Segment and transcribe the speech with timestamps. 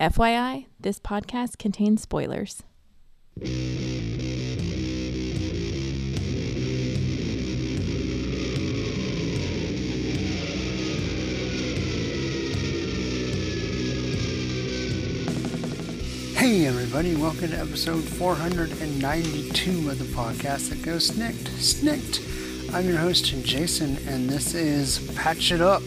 [0.00, 2.62] FYI, this podcast contains spoilers.
[16.34, 22.74] Hey everybody, welcome to episode 492 of the podcast that goes SNIKT, SNIKT.
[22.74, 25.82] I'm your host Jason, and this is Patch It Up,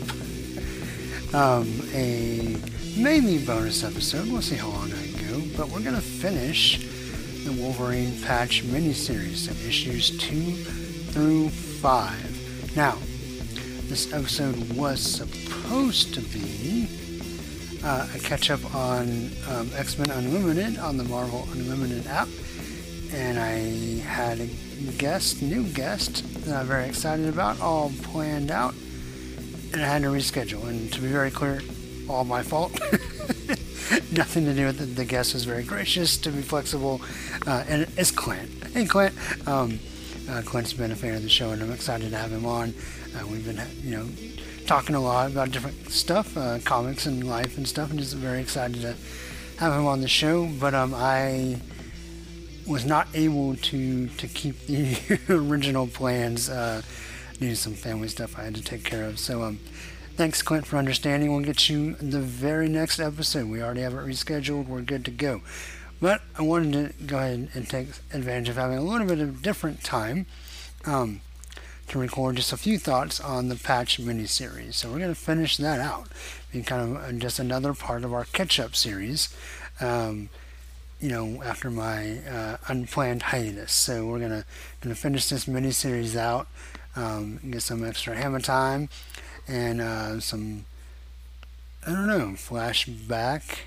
[1.33, 2.57] um, a
[2.97, 4.31] mainly bonus episode.
[4.31, 6.77] We'll see how long I go, but we're gonna finish
[7.43, 10.55] the Wolverine Patch miniseries, so issues two
[11.11, 12.75] through five.
[12.75, 12.97] Now,
[13.87, 16.87] this episode was supposed to be
[17.83, 22.27] uh, a catch up on um, X Men Unlimited on the Marvel Unlimited app.
[23.13, 24.47] And I had a
[24.97, 28.73] guest, new guest, that I'm very excited about, all planned out.
[29.71, 30.67] And I had to reschedule.
[30.67, 31.61] And to be very clear,
[32.09, 32.71] all my fault.
[34.11, 34.95] Nothing to do with it.
[34.95, 37.01] The guest was very gracious to be flexible.
[37.45, 38.49] Uh, and it's Clint.
[38.73, 39.13] Hey, Clint.
[39.47, 39.79] Um,
[40.29, 42.73] uh, Clint's been a fan of the show, and I'm excited to have him on.
[43.15, 44.07] Uh, we've been, you know,
[44.65, 48.39] talking a lot about different stuff, uh, comics and life and stuff, and just very
[48.39, 48.95] excited to
[49.59, 50.47] have him on the show.
[50.59, 51.59] But um, I
[52.65, 56.49] was not able to to keep the original plans.
[56.49, 56.81] Uh,
[57.39, 59.19] due to some family stuff I had to take care of.
[59.19, 59.59] So um,
[60.15, 61.31] thanks, Clint, for understanding.
[61.31, 63.49] We'll get you the very next episode.
[63.49, 64.67] We already have it rescheduled.
[64.67, 65.41] We're good to go.
[66.01, 69.41] But I wanted to go ahead and take advantage of having a little bit of
[69.41, 70.25] different time.
[70.85, 71.21] Um,
[71.89, 74.75] to record just a few thoughts on the Patch miniseries.
[74.75, 76.07] So we're going to finish that out,
[76.51, 79.35] being kind of just another part of our catch-up series.
[79.81, 80.29] Um,
[81.03, 83.73] you know, after my uh, unplanned hiatus.
[83.73, 84.45] So we're gonna
[84.95, 86.47] finish this miniseries out,
[86.95, 88.87] um, get some extra hammer time,
[89.47, 90.65] and uh, some
[91.85, 93.59] I don't know flashback.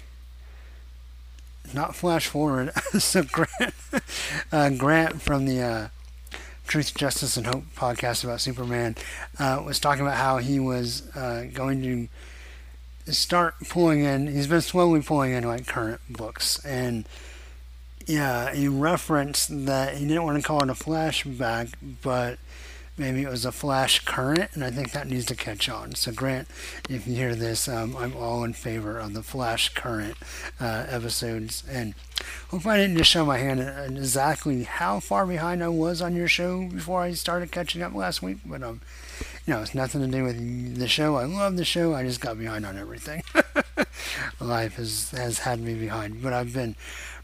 [1.75, 2.73] Not flash forward.
[2.99, 3.75] so Grant,
[4.53, 5.89] uh, Grant from the uh,
[6.67, 8.97] Truth, Justice, and Hope podcast about Superman
[9.39, 14.29] uh, was talking about how he was uh, going to start pulling in.
[14.29, 17.07] He's been slowly pulling in like current books, and
[18.07, 21.73] yeah, he referenced that he didn't want to call it a flashback,
[22.03, 22.39] but
[22.97, 25.95] maybe it was a flash current, and I think that needs to catch on.
[25.95, 26.49] So, Grant,
[26.89, 30.17] if you hear this, um, I'm all in favor of the flash current
[30.61, 31.63] uh, episodes.
[31.69, 31.95] And
[32.49, 33.61] hopefully, I didn't just show my hand
[33.97, 38.23] exactly how far behind I was on your show before I started catching up last
[38.23, 38.81] week, but um,
[39.47, 41.17] you know, it's nothing to do with the show.
[41.17, 41.95] I love the show.
[41.95, 43.23] I just got behind on everything.
[44.41, 46.77] Life has has had me behind, but I've been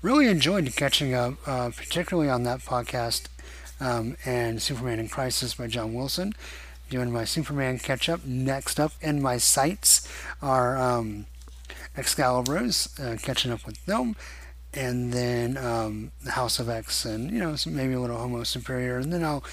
[0.03, 3.27] really enjoyed catching up, uh, particularly on that podcast
[3.83, 6.35] um, and Superman in Crisis by John Wilson.
[6.89, 8.25] Doing my Superman catch up.
[8.25, 10.09] Next up in my sights
[10.41, 11.27] are um,
[11.97, 14.15] Excalibros, uh, catching up with them.
[14.75, 18.99] And then um, the House of X, and you know, maybe a little Homo Superior.
[18.99, 19.45] And then I'll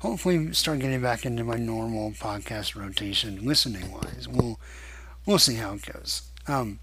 [0.00, 4.26] hopefully start getting back into my normal podcast rotation, listening wise.
[4.28, 4.58] We'll
[5.26, 6.22] we'll see how it goes.
[6.48, 6.80] Um,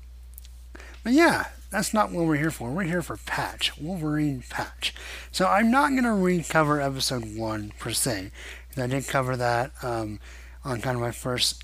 [1.04, 2.70] but yeah, that's not what we're here for.
[2.70, 4.94] We're here for Patch, Wolverine Patch.
[5.32, 8.32] So I'm not going to recover episode one per se.
[8.78, 10.20] I did cover that um,
[10.64, 11.64] on kind of my first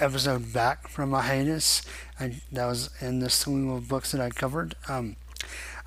[0.00, 1.82] episode back from my hiatus.
[2.18, 4.74] I, that was in the slew of books that I covered.
[4.88, 5.16] Um,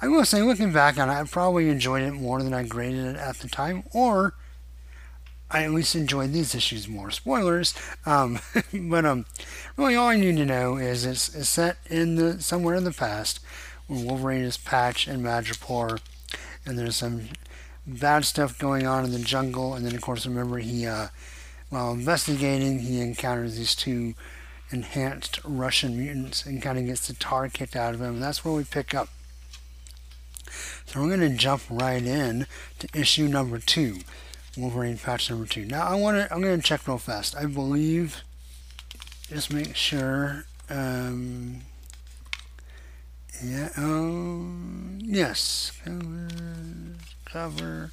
[0.02, 3.06] I will say, looking back on it, I probably enjoyed it more than I graded
[3.06, 4.36] it at the time, or
[5.50, 7.10] I at least enjoyed these issues more.
[7.10, 7.74] Spoilers,
[8.06, 8.40] um,
[8.74, 9.26] but um,
[9.78, 12.92] really all I need to know is it's, it's set in the somewhere in the
[12.92, 13.40] past
[13.88, 16.00] when Wolverine is Patch and Madripoor,
[16.66, 17.30] and there's some
[17.88, 19.74] bad stuff going on in the jungle.
[19.74, 21.08] And then of course remember he, uh,
[21.70, 24.14] while investigating, he encounters these two
[24.70, 28.16] enhanced Russian mutants and kind of gets the tar kicked out of him.
[28.16, 29.08] And that's where we pick up.
[30.86, 32.48] So we're going to jump right in
[32.80, 34.00] to issue number two.
[34.58, 35.66] Wolverine patch number two.
[35.66, 36.34] Now I want to.
[36.34, 37.36] I'm going to check real fast.
[37.36, 38.24] I believe.
[39.30, 40.46] Just make sure.
[40.70, 41.62] Um,
[43.44, 43.70] yeah.
[43.78, 45.00] Um.
[45.02, 45.72] Yes.
[45.84, 46.28] Cover.
[47.26, 47.92] Cover.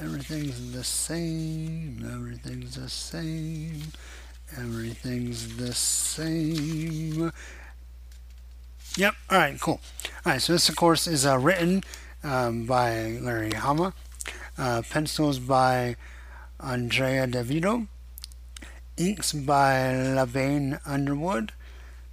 [0.00, 2.04] Everything's the same.
[2.04, 3.82] Everything's the same.
[4.56, 7.30] Everything's the same.
[8.96, 9.14] Yep.
[9.30, 9.60] All right.
[9.60, 9.80] Cool.
[10.24, 10.42] All right.
[10.42, 11.82] So this, of course, is uh, written
[12.22, 13.92] um, by Larry Hama.
[14.56, 15.96] Uh, pencils by
[16.60, 17.86] Andrea Di Vito.
[18.96, 21.52] Inks by Le Beau Underwood.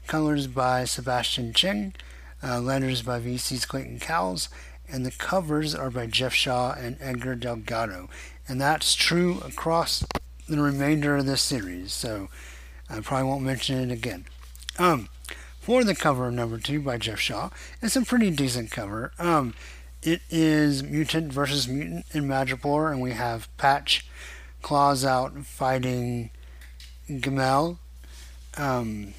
[0.07, 1.93] Colors by Sebastian Cheng.
[2.43, 4.49] Uh, letters by VC's Clayton Cowles.
[4.89, 8.09] And the covers are by Geoff Shaw and Edgar Delgado.
[8.47, 10.03] And that's true across
[10.49, 11.93] the remainder of this series.
[11.93, 12.29] So
[12.89, 14.25] I probably won't mention it again.
[14.79, 15.07] Um,
[15.61, 17.51] for the cover of number two by Geoff Shaw.
[17.81, 19.11] It's a pretty decent cover.
[19.19, 19.53] Um,
[20.03, 24.06] it is mutant versus mutant in Madripoor, and we have Patch
[24.62, 26.31] claws out fighting
[27.09, 27.77] Gimel.
[28.57, 29.13] Um,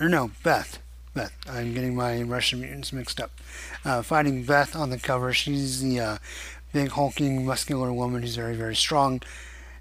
[0.00, 0.78] or no, Beth.
[1.14, 1.32] Beth.
[1.48, 3.32] I'm getting my Russian mutants mixed up.
[3.84, 5.32] Uh, fighting Beth on the cover.
[5.32, 6.18] She's the uh,
[6.72, 9.20] big, hulking, muscular woman who's very, very strong.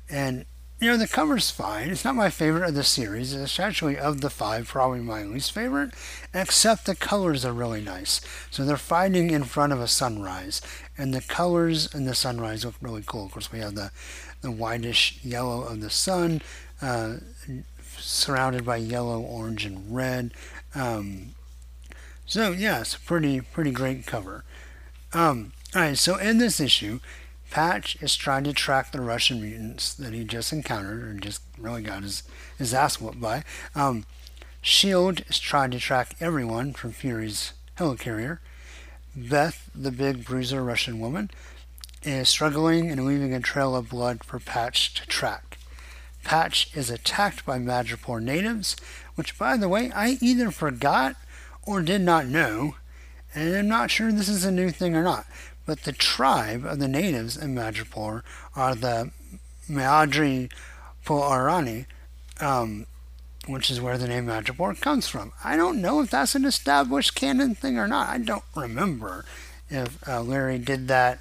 [0.09, 0.45] And,
[0.79, 1.89] you know, the cover's fine.
[1.89, 3.33] It's not my favorite of the series.
[3.33, 5.93] It's actually, of the five, probably my least favorite,
[6.33, 8.21] except the colors are really nice.
[8.49, 10.61] So they're fighting in front of a sunrise,
[10.97, 13.25] and the colors in the sunrise look really cool.
[13.25, 13.91] Of course, we have the,
[14.41, 16.41] the whitish yellow of the sun,
[16.81, 17.17] uh,
[17.97, 20.31] surrounded by yellow, orange, and red.
[20.73, 21.35] Um,
[22.25, 24.43] so yeah, it's a pretty pretty great cover.
[25.13, 26.99] Um, all right, so in this issue,
[27.49, 31.81] Patch is trying to track the Russian mutants that he just encountered and just really
[31.81, 32.23] got his,
[32.57, 33.43] his ass whooped by.
[33.75, 34.05] Um,
[34.61, 38.39] Shield is trying to track everyone from Fury's helicarrier.
[39.15, 41.31] Beth, the big bruiser Russian woman,
[42.03, 45.57] is struggling and leaving a trail of blood for Patch to track.
[46.23, 48.75] Patch is attacked by Madripoor natives,
[49.15, 51.15] which, by the way, I either forgot
[51.65, 52.75] or did not know,
[53.33, 55.25] and I'm not sure this is a new thing or not.
[55.69, 58.23] But the tribe of the natives in Madripoor
[58.55, 59.11] are the
[59.69, 60.51] Meadri
[61.05, 61.85] Poarani,
[62.41, 62.87] um,
[63.45, 65.31] which is where the name Madripoor comes from.
[65.43, 68.09] I don't know if that's an established canon thing or not.
[68.09, 69.25] I don't remember
[69.69, 71.19] if uh, Larry did that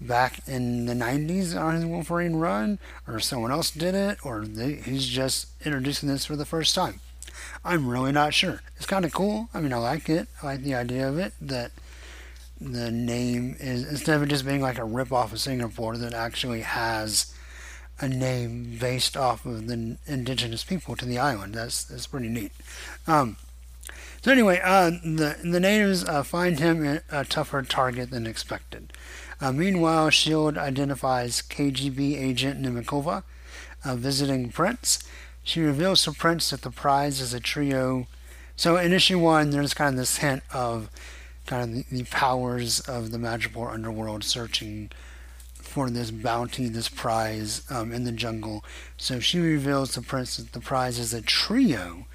[0.00, 4.72] back in the 90s on his Wolverine run, or someone else did it, or they,
[4.72, 6.98] he's just introducing this for the first time.
[7.64, 8.62] I'm really not sure.
[8.78, 9.48] It's kind of cool.
[9.54, 10.26] I mean, I like it.
[10.42, 11.70] I like the idea of it that
[12.60, 16.62] the name is instead of just being like a rip off of Singapore that actually
[16.62, 17.34] has
[18.00, 21.54] a name based off of the indigenous people to the island.
[21.54, 22.52] That's that's pretty neat.
[23.06, 23.36] Um,
[24.22, 28.92] so anyway, uh, the the natives uh, find him a tougher target than expected.
[29.40, 33.22] Uh, meanwhile, Shield identifies KGB agent Nemikova
[33.84, 34.98] uh, visiting Prince.
[35.42, 38.06] She reveals to Prince that the prize is a trio.
[38.56, 40.90] So in issue one, there's kind of this hint of
[41.46, 44.90] kind of the, powers of the Madripoor underworld searching
[45.54, 48.64] for this bounty, this prize um, in the jungle.
[48.96, 52.06] So she reveals to Prince that the prize is a trio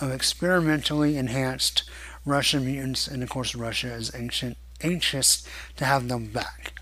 [0.00, 1.88] of experimentally enhanced
[2.24, 5.46] Russian mutants, and of course, Russia is ancient anxious
[5.76, 6.74] to have them back.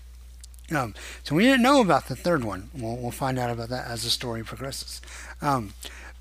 [0.75, 2.69] Um, so we didn't know about the third one.
[2.73, 4.99] We'll, we'll find out about that as the story progresses.
[5.41, 5.73] Um,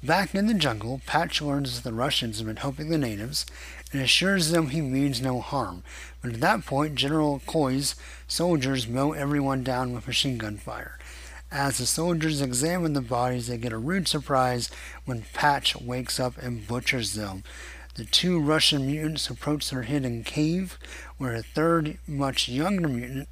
[0.03, 3.47] back in the jungle, Patch learns that the Russians have been helping the natives
[3.95, 5.85] and assures them he means no harm.
[6.21, 7.95] But at that point, General Coy's
[8.27, 10.99] soldiers mow everyone down with machine gun fire.
[11.53, 14.69] As the soldiers examine the bodies, they get a rude surprise
[15.05, 17.45] when Patch wakes up and butchers them.
[17.95, 20.77] The two Russian mutants approach their hidden cave,
[21.17, 23.29] where a third, much younger mutant,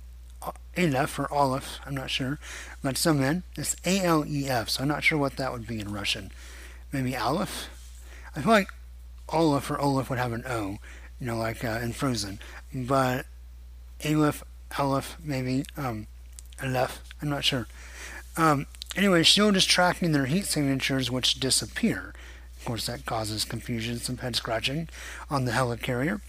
[0.79, 2.39] Aleph or Olaf, I'm not sure,
[2.85, 3.43] lets them in.
[3.57, 6.31] It's A L E F, so I'm not sure what that would be in Russian.
[6.93, 7.69] Maybe Aleph?
[8.37, 8.69] I feel like
[9.29, 10.79] Olaf or Olaf would have an O,
[11.21, 12.39] you know, like uh, in Frozen.
[12.75, 13.27] But
[14.05, 14.43] Aleph,
[14.79, 16.07] Aleph, maybe, um,
[16.63, 17.67] Aleph, I'm not sure.
[18.37, 18.67] Um,
[18.97, 22.15] anyway, Shield is tracking their heat signatures, which disappear.
[22.59, 24.89] Of course, that causes confusion, some head scratching
[25.31, 26.21] on the helicarrier.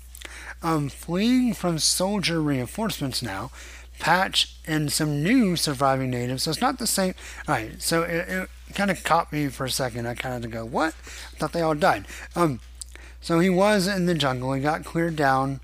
[0.62, 3.52] Um, fleeing from soldier reinforcements now,
[4.00, 6.44] Patch and some new surviving natives.
[6.44, 7.14] So it's not the same.
[7.48, 10.08] All right, so it, it kind of caught me for a second.
[10.08, 10.96] I kind of go, what?
[11.34, 12.06] I thought they all died.
[12.36, 12.60] Um,
[13.24, 14.52] so he was in the jungle.
[14.52, 15.62] He got cleared down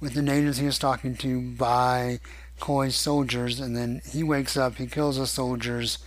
[0.00, 2.20] with the natives he was talking to by
[2.58, 4.76] Coy's soldiers, and then he wakes up.
[4.76, 5.98] He kills the soldiers,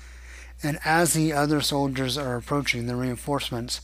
[0.64, 3.82] and as the other soldiers are approaching the reinforcements,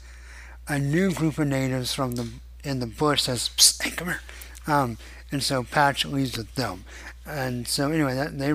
[0.67, 2.27] a new group of natives from the
[2.63, 4.21] in the bush says, Psst, "Hey, come here,"
[4.65, 4.97] um,
[5.31, 6.85] and so Patch leaves with them.
[7.25, 8.53] And so anyway, that they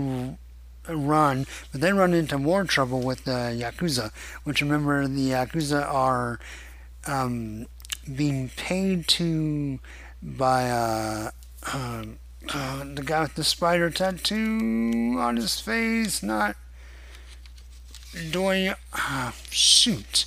[0.88, 4.10] run, but they run into more trouble with the yakuza.
[4.42, 6.40] Which remember, the yakuza are
[7.06, 7.66] um,
[8.14, 9.78] being paid to
[10.22, 11.30] by uh,
[11.72, 12.04] uh,
[12.52, 16.56] uh, the guy with the spider tattoo on his face, not
[18.30, 18.72] doing.
[18.92, 20.26] Uh, shoot.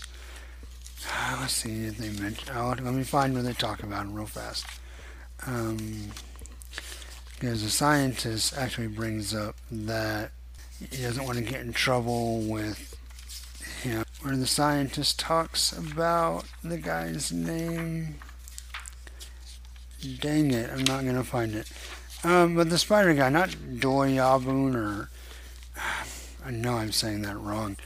[1.11, 2.49] Uh, let's see if they mention.
[2.55, 4.65] Oh, let me find where they talk about him real fast.
[5.47, 6.11] Um,
[7.33, 10.31] because the scientist actually brings up that
[10.91, 12.88] he doesn't want to get in trouble with.
[14.21, 18.15] Where the scientist talks about the guy's name.
[20.19, 21.71] Dang it, I'm not gonna find it.
[22.23, 25.09] Um, but the spider guy, not Doyabun or
[26.45, 27.77] I know I'm saying that wrong.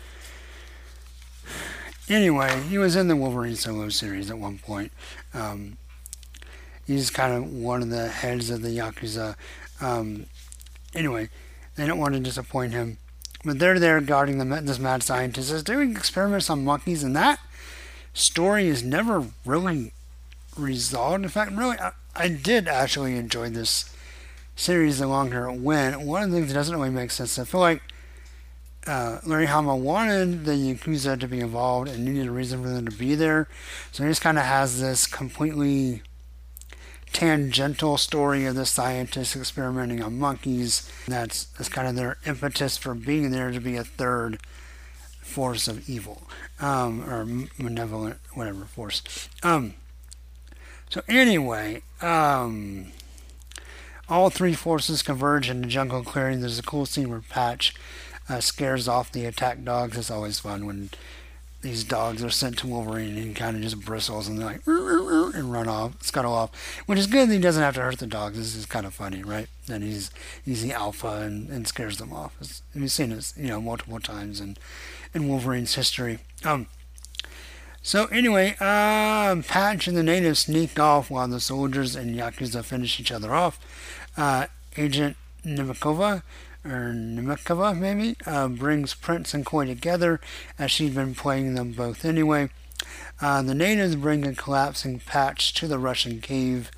[2.10, 4.92] Anyway, he was in the Wolverine solo series at one point.
[5.34, 5.78] Um,
[6.86, 9.36] he's kind of one of the heads of the Yakuza.
[9.80, 10.25] Um,
[10.94, 11.30] anyway,
[11.75, 12.98] they don't want to disappoint him.
[13.46, 17.40] But they're there guarding the, this mad scientist is doing experiments on monkeys, and that
[18.14, 19.92] story is never really
[20.58, 21.24] resolved.
[21.24, 23.94] In fact, really, I, I did actually enjoy this
[24.56, 26.02] series the longer it went.
[26.02, 27.82] One of the things that doesn't really make sense, I feel like
[28.86, 32.86] uh, Larry Hama wanted the Yakuza to be involved and needed a reason for them
[32.86, 33.48] to be there.
[33.92, 36.02] So he just kind of has this completely
[37.13, 40.91] tangential story of the scientists experimenting on monkeys.
[41.08, 44.39] That's, that's kind of their impetus for being there to be a third
[45.22, 46.24] force of evil
[46.60, 47.25] um, or
[47.58, 49.29] malevolent, whatever force.
[49.41, 49.75] Um,
[50.89, 52.91] so anyway, um,
[54.10, 56.41] all three forces converge in the jungle clearing.
[56.41, 57.74] There's a cool scene where Patch
[58.29, 59.98] uh, scares off the attack dogs.
[59.98, 60.89] It's always fun when
[61.63, 64.62] these dogs are sent to Wolverine and he kind of just bristles and they're like
[64.67, 66.51] and run off, scuttle off,
[66.86, 67.29] which is good.
[67.29, 68.38] He doesn't have to hurt the dogs.
[68.38, 69.48] This is kind of funny, right?
[69.67, 70.12] That he's
[70.46, 72.36] he's the alpha and, and scares them off.
[72.39, 74.58] It's, we've seen this, you know, multiple times in
[75.13, 76.20] in Wolverine's history.
[76.43, 76.67] Um.
[77.82, 83.00] So anyway, uh, Patch and the natives sneak off while the soldiers and Yakuza finish
[83.00, 83.60] each other off.
[84.15, 86.24] Uh, Agent Nemikova
[86.65, 90.20] or Nemikova maybe, uh, brings Prince and Coy together
[90.58, 92.50] as she'd been playing them both anyway.
[93.22, 96.72] Uh, the natives bring a collapsing patch to the Russian cave.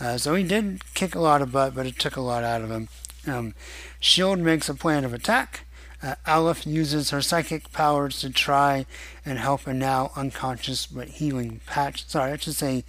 [0.00, 2.62] Uh, so he did kick a lot of butt, but it took a lot out
[2.62, 2.88] of him.
[3.26, 3.54] Um,
[4.00, 5.66] Shield makes a plan of attack.
[6.00, 8.86] Uh, Aleph uses her psychic powers to try
[9.24, 12.06] and help a now unconscious but healing patch.
[12.08, 12.84] Sorry, I should say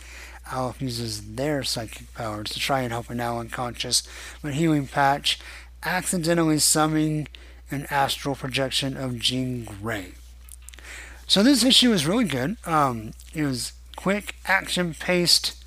[0.51, 4.03] Aleph uses their psychic powers to try and help a now unconscious
[4.43, 5.39] but healing patch
[5.83, 7.27] accidentally summoning
[7.71, 10.13] an astral projection of Jean Grey.
[11.27, 12.57] So this issue was really good.
[12.65, 15.63] Um, it was quick, action paced.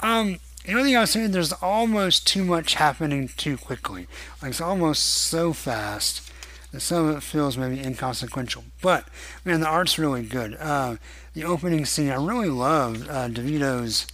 [0.00, 4.06] Um, the only thing I was saying, there's almost too much happening too quickly.
[4.42, 6.30] Like it's almost so fast
[6.72, 8.64] that some of it feels maybe inconsequential.
[8.82, 9.08] But
[9.44, 10.54] man, the art's really good.
[10.60, 10.96] Uh,
[11.32, 14.06] the opening scene, I really loved uh, Di Vito's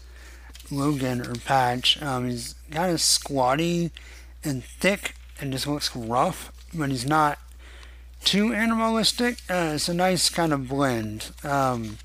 [0.70, 2.00] Logan or Patch.
[2.00, 3.90] Um, he's kind of squatty
[4.44, 7.38] and thick, and just looks rough, but he's not
[8.24, 9.38] too animalistic.
[9.48, 11.30] Uh, it's a nice kind of blend.
[11.44, 11.98] Um,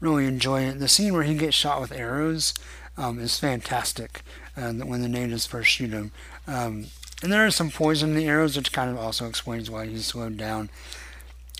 [0.00, 0.78] really enjoy it.
[0.78, 2.54] The scene where he gets shot with arrows
[2.96, 4.22] um, is fantastic.
[4.56, 6.10] Uh, when the natives first shoot him,
[6.48, 6.86] um,
[7.22, 10.06] and there is some poison in the arrows, which kind of also explains why he's
[10.06, 10.68] slowed down.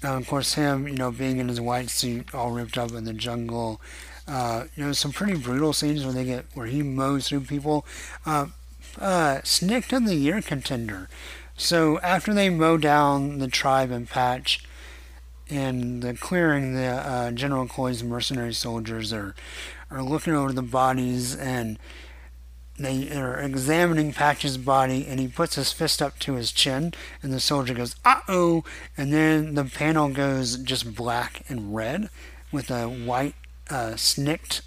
[0.05, 3.05] Uh, of course, him, you know, being in his white suit, all ripped up in
[3.05, 3.81] the jungle.
[4.29, 7.85] Uh, you know, some pretty brutal scenes where they get where he mows through people.
[8.25, 8.47] Uh,
[9.00, 11.09] uh, Snikt of the Year contender.
[11.57, 14.64] So after they mow down the tribe and patch
[15.50, 19.35] and the clearing, the uh, General Koi's mercenary soldiers are
[19.90, 21.78] are looking over the bodies and
[22.78, 27.33] they are examining Patch's body, and he puts his fist up to his chin, and
[27.33, 28.62] the soldier goes, "Uh oh!"
[28.97, 32.09] And then the panel goes just black and red
[32.52, 33.35] with a white
[33.71, 33.97] uh,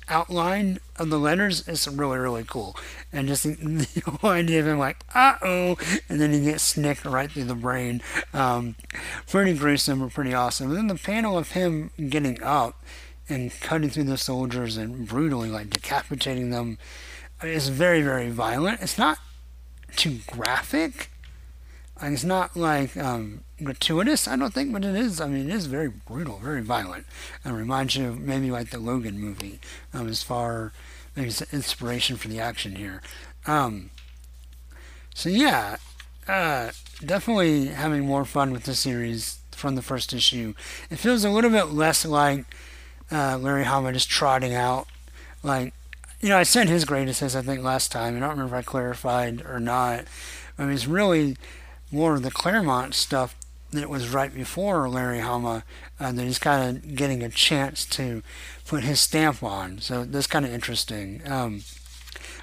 [0.07, 2.75] outline of the letters is really, really cool.
[3.11, 5.77] And just the, whole idea of him like, uh oh,
[6.09, 8.01] and then he gets snicked right through the brain.
[8.33, 8.75] Um,
[9.27, 10.69] pretty gruesome or pretty awesome.
[10.69, 12.83] And then the panel of him getting up
[13.29, 16.77] and cutting through the soldiers and brutally like decapitating them
[17.43, 18.81] is very, very violent.
[18.81, 19.17] It's not
[19.95, 21.09] too graphic.
[22.01, 25.21] It's not like um, gratuitous, I don't think, but it is.
[25.21, 27.05] I mean, it is very brutal, very violent.
[27.45, 29.59] It reminds you of maybe like the Logan movie,
[29.93, 30.71] um, as far
[31.15, 33.01] maybe it's inspiration for the action here.
[33.45, 33.91] Um,
[35.13, 35.77] so yeah,
[36.27, 36.71] uh,
[37.05, 40.53] definitely having more fun with the series from the first issue.
[40.89, 42.45] It feels a little bit less like
[43.11, 44.87] uh, Larry Hama just trotting out,
[45.43, 45.73] like
[46.19, 48.15] you know, I sent his greatest hits I think last time.
[48.15, 50.05] I don't remember if I clarified or not.
[50.57, 51.37] I mean, it's really
[51.91, 53.35] more of the Claremont stuff
[53.71, 55.63] that was right before Larry Hama
[55.99, 58.21] uh, that he's kind of getting a chance to
[58.65, 59.79] put his stamp on.
[59.79, 61.21] So that's kind of interesting.
[61.25, 61.63] Um,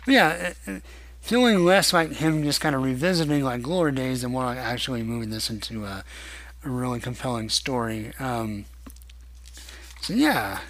[0.05, 0.81] but yeah, uh, uh,
[1.21, 5.03] feeling less like him just kind of revisiting like glory days and more like actually
[5.03, 6.05] moving this into a,
[6.65, 8.13] a really compelling story.
[8.19, 8.65] Um,
[10.01, 10.61] so yeah,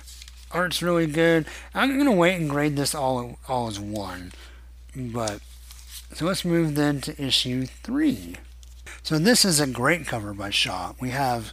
[0.50, 1.46] art's really good.
[1.74, 4.32] I'm gonna wait and grade this all all as one.
[4.96, 5.40] But
[6.14, 8.34] so let's move then to issue three.
[9.02, 10.94] So this is a great cover by Shaw.
[11.00, 11.52] We have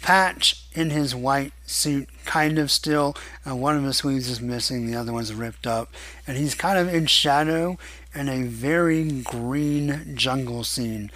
[0.00, 3.16] Patch in his white suit, kind of still.
[3.48, 5.92] Uh, one of his sleeves is missing, the other one's ripped up,
[6.26, 7.78] and he's kind of in shadow
[8.14, 11.10] in a very green jungle scene.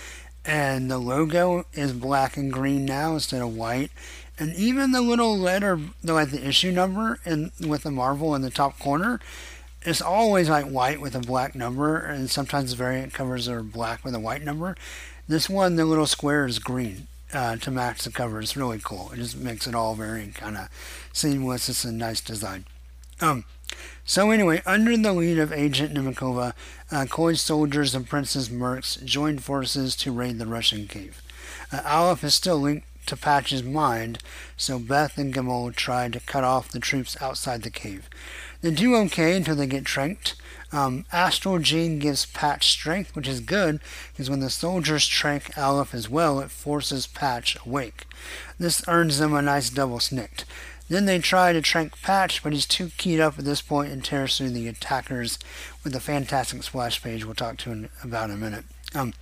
[0.45, 3.93] And the logo is black and green now instead of white.
[4.39, 5.79] And even the little letter,
[6.09, 9.21] at the issue number and with the Marvel in the top corner,
[9.85, 14.15] it's always like white with a black number, and sometimes variant covers are black with
[14.15, 14.77] a white number.
[15.29, 18.41] This one, the little square is green uh, to match the cover.
[18.41, 19.11] It's really cool.
[19.13, 20.69] It just makes it all very kind of
[21.13, 21.69] seamless.
[21.69, 22.65] It's a nice design.
[23.21, 23.45] Um,
[24.05, 26.55] so anyway, under the lead of Agent Nemakova,
[26.91, 31.23] uh, Coy's soldiers and Prince's Mercs joined forces to raid the Russian cave.
[31.71, 34.19] Uh, Aleph is still linked to Patch's mind,
[34.57, 38.09] so Beth and Gimel try to cut off the troops outside the cave.
[38.61, 40.35] They do okay until they get tranked.
[40.73, 43.81] Um, Astral Jean gives Patch strength, which is good,
[44.13, 48.07] because when the soldiers trank Aleph as well, it forces Patch awake.
[48.59, 50.45] This earns them a nice double snikt.
[50.89, 54.05] Then they try to trank Patch, but he's too keyed up at this point and
[54.05, 55.39] tears through the attackers
[55.85, 58.65] with a fantastic splash page we'll talk to in about a minute.
[58.95, 59.15] Um,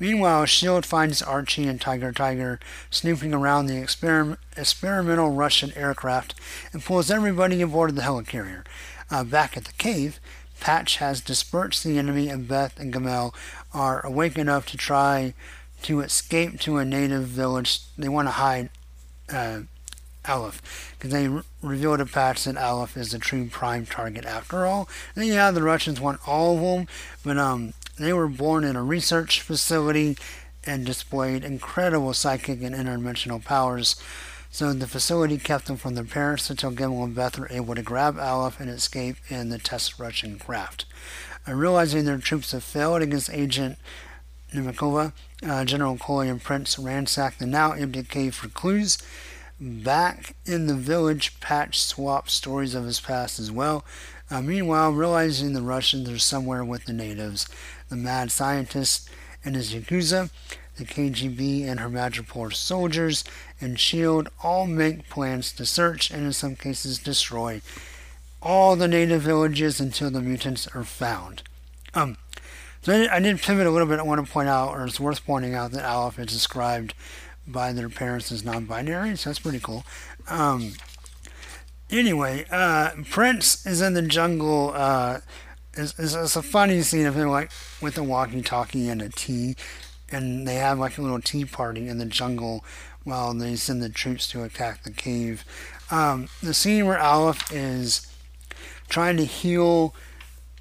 [0.00, 0.86] Meanwhile, S.H.I.E.L.D.
[0.86, 6.34] finds Archie and Tyger Tiger snooping around the exper- experimental Russian aircraft
[6.72, 8.64] and pulls everybody aboard the helicarrier.
[9.10, 10.20] Uh, back at the cave,
[10.60, 13.34] Patch has dispersed the enemy, and Beth and Gimel
[13.72, 15.34] are awake enough to try
[15.82, 17.80] to escape to a native village.
[17.96, 18.70] They want to hide
[19.32, 19.60] uh,
[20.26, 24.66] Aleph because they re- reveal to Patch that Aleph is the true prime target after
[24.66, 24.88] all.
[25.14, 26.88] And yeah, the Russians want all of them,
[27.24, 30.16] but um, they were born in a research facility
[30.64, 33.96] and displayed incredible psychic and interdimensional powers.
[34.50, 37.82] So the facility kept them from their parents until Gimel and Beth were able to
[37.82, 40.86] grab Aleph and escape in the test Russian craft.
[41.46, 43.78] Uh, realizing their troops have failed against Agent
[44.52, 45.12] Nemakova,
[45.46, 48.98] uh, General Coy and Prince ransacked the now empty cave for clues.
[49.60, 53.84] Back in the village, Patch swaps stories of his past as well.
[54.30, 57.48] Uh, meanwhile, realizing the Russians are somewhere with the natives,
[57.88, 59.08] the mad scientist
[59.44, 60.30] and his Yakuza,
[60.78, 63.24] the KGB and her Madripoor soldiers,
[63.60, 64.30] and S.H.I.E.L.D.
[64.42, 67.60] all make plans to search and in some cases destroy
[68.40, 71.42] all the native villages until the mutants are found.
[71.94, 72.16] Um,
[72.82, 73.98] so I did, I did pivot a little bit.
[73.98, 76.94] I want to point out, or it's worth pointing out, that Aleph is described
[77.46, 79.84] by their parents as non-binary, so that's pretty cool.
[80.28, 80.74] Um,
[81.90, 85.20] anyway, uh, Prince is in the jungle uh,
[85.78, 89.54] it's, it's, it's, a funny scene of him like with a walkie-talkie and a tea,
[90.10, 92.64] and they have like a little tea party in the jungle
[93.04, 95.44] while they send the troops to attack the cave.
[95.90, 98.06] Um, the scene where Aleph is
[98.88, 99.94] trying to heal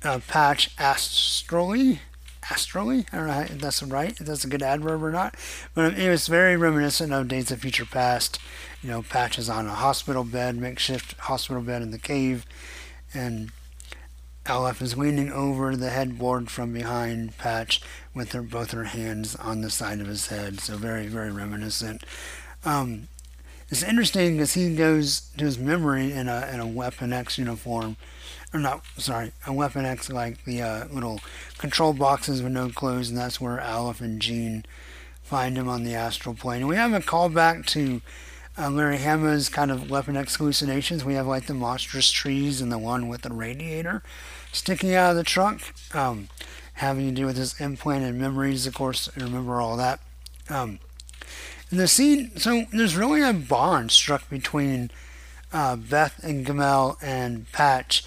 [0.03, 1.99] uh, Patch astrally.
[2.49, 3.05] Astrally?
[3.11, 5.35] I don't know if that's right, if that's a good adverb or not.
[5.73, 8.39] But it was very reminiscent of Days of Future Past.
[8.81, 12.45] You know, Patch is on a hospital bed, makeshift hospital bed in the cave,
[13.13, 13.51] and
[14.49, 17.81] Aleph is leaning over the headboard from behind Patch
[18.13, 20.59] with her, both her hands on the side of his head.
[20.59, 22.03] So very, very reminiscent.
[22.65, 23.07] Um,
[23.69, 27.97] it's interesting because he goes to his memory in a in a Weapon X uniform,
[28.53, 31.19] or not, sorry, a Weapon X like the uh, little
[31.57, 34.63] control boxes with no clothes, and that's where Aleph and Jean
[35.21, 36.61] find him on the astral plane.
[36.61, 38.01] And we have a callback to
[38.57, 41.05] uh, Larry Hama's kind of Weapon hallucinations.
[41.05, 44.03] We have like the monstrous trees and the one with the radiator
[44.51, 46.29] sticking out of the trunk, um,
[46.73, 49.99] having to do with his implanted memories, of course, remember all that.
[50.49, 50.79] Um,
[51.69, 54.89] the scene, so there's really a bond struck between
[55.51, 58.05] uh, Beth and Gimel and Patch,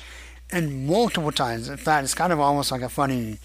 [0.51, 1.69] and multiple times.
[1.69, 3.39] In fact, it's kind of almost like a funny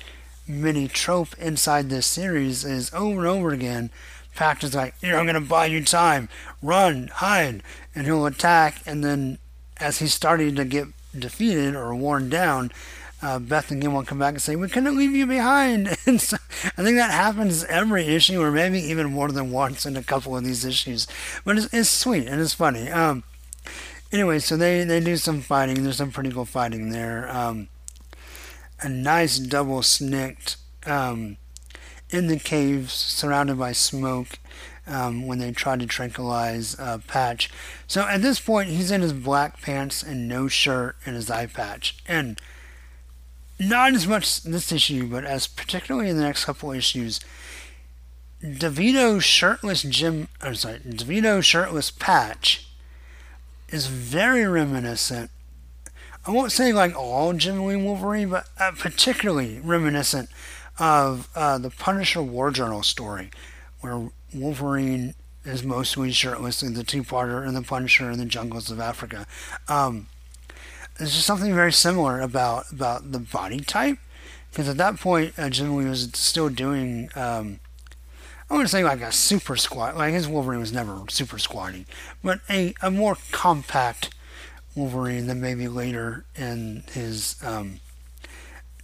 [0.47, 3.89] mini trope inside this series is over and over again.
[4.63, 6.29] Is like, "Here, I'm gonna buy you time.
[6.61, 9.37] Run, hide," and he'll attack, and then
[9.77, 12.71] as he's starting to get defeated or worn down,
[13.21, 16.37] uh, Beth and Gimel come back and say, "We couldn't leave you behind." And so
[16.77, 20.37] I think that happens every issue, or maybe even more than once in a couple
[20.37, 21.07] of these issues.
[21.43, 22.89] But it's, it's sweet and it's funny.
[22.91, 23.23] Um,
[24.11, 25.83] anyway, so they they do some fighting.
[25.83, 27.29] There's some pretty cool fighting there.
[27.29, 27.69] Um,
[28.81, 31.37] a nice double snikt um,
[32.09, 34.39] in the caves, surrounded by smoke
[34.87, 37.49] um, when they tried to tranquilize uh, Patch.
[37.87, 41.47] So at this point, he's in his black pants and no shirt and his eye
[41.47, 41.97] patch.
[42.07, 42.39] And
[43.59, 47.19] not as much this issue, but as particularly in the next couple issues,
[48.41, 52.67] Di Vito shirtless Jim, I'm sorry, Di Vito shirtless Patch
[53.69, 55.31] is very reminiscent.
[56.27, 60.29] I won't say like all Jim Lee Wolverine, but uh, particularly reminiscent
[60.77, 63.31] of uh, the Punisher War Journal story,
[63.81, 68.79] where Wolverine is mostly shirtless in the two-parter and the Punisher in the jungles of
[68.79, 69.27] Africa.
[69.67, 70.07] Um,
[70.97, 73.97] there's just something very similar about about the body type,
[74.49, 77.09] because at that point, uh, Jim Lee was still doing.
[77.15, 77.59] Um,
[78.49, 79.97] I want to say like a super squat.
[79.97, 81.85] Like his Wolverine was never super squatty,
[82.23, 84.13] but a, a more compact
[84.75, 87.79] Wolverine than maybe later in his um,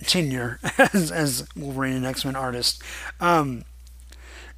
[0.06, 2.82] tenure as, as Wolverine and X Men artist.
[3.20, 3.64] Um,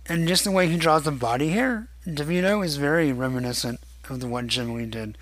[0.06, 3.80] and just the way he draws the body hair, Di Vito is very reminiscent
[4.10, 5.18] of the what Jim Lee did.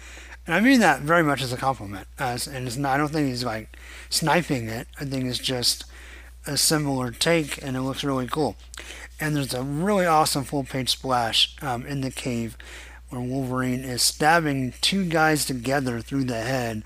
[0.48, 2.08] And I mean that very much as a compliment.
[2.18, 3.78] And it's not, I don't think he's like
[4.10, 4.88] sniping it.
[5.00, 5.86] I think it's just
[6.48, 8.56] a similar take, and it looks really cool.
[9.20, 12.58] And there's a really awesome full page splash um, in the cave
[13.10, 16.84] where Wolverine is stabbing two guys together through the head,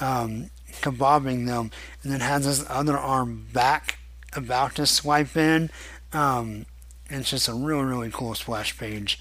[0.00, 1.70] um, kebabbing them,
[2.02, 3.98] and then has his other arm back
[4.34, 5.70] about to swipe in.
[6.12, 6.66] Um,
[7.10, 9.20] it's just a really, really cool splash page.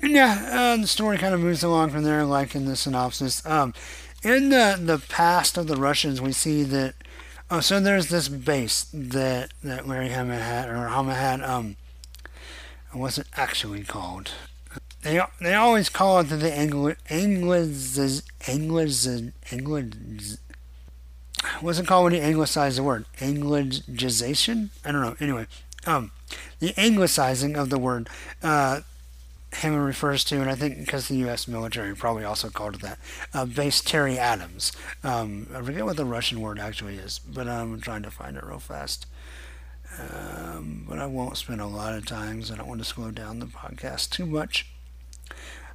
[0.00, 3.44] And yeah, uh, the story kind of moves along from there, like in the synopsis.
[3.44, 3.74] Um,
[4.22, 6.94] in the, the past of the Russians, we see that.
[7.50, 11.40] Oh, so there's this base that, that Larry Hama had, or Hama had.
[11.42, 11.76] Um,
[12.92, 14.32] what's it actually called?
[15.02, 20.38] They they always call it the Anglo Angliz Angliz Angliz.
[21.60, 23.06] What's it called when you anglicize the word?
[23.18, 24.70] Anglicization?
[24.84, 25.16] I don't know.
[25.20, 25.46] Anyway,
[25.86, 26.10] um,
[26.58, 28.08] the anglicizing of the word.
[28.42, 28.80] Uh,
[29.54, 31.48] him refers to, and I think because the U.S.
[31.48, 32.98] military probably also called it that,
[33.32, 34.72] uh, base Terry Adams.
[35.02, 38.44] Um, I forget what the Russian word actually is, but I'm trying to find it
[38.44, 39.06] real fast.
[39.98, 42.50] Um, but I won't spend a lot of times.
[42.50, 44.66] I don't want to slow down the podcast too much.